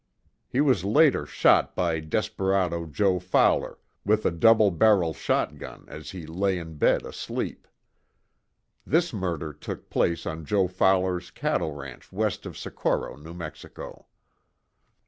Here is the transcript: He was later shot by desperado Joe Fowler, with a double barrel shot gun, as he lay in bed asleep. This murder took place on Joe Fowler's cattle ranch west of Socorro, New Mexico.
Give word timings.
He 0.49 0.61
was 0.61 0.83
later 0.83 1.27
shot 1.27 1.75
by 1.75 1.99
desperado 1.99 2.87
Joe 2.87 3.19
Fowler, 3.19 3.77
with 4.03 4.25
a 4.25 4.31
double 4.31 4.71
barrel 4.71 5.13
shot 5.13 5.59
gun, 5.59 5.85
as 5.89 6.09
he 6.09 6.25
lay 6.25 6.57
in 6.57 6.77
bed 6.79 7.03
asleep. 7.05 7.67
This 8.83 9.13
murder 9.13 9.53
took 9.53 9.91
place 9.91 10.25
on 10.25 10.43
Joe 10.43 10.67
Fowler's 10.67 11.29
cattle 11.29 11.73
ranch 11.75 12.11
west 12.11 12.47
of 12.47 12.57
Socorro, 12.57 13.15
New 13.15 13.35
Mexico. 13.35 14.07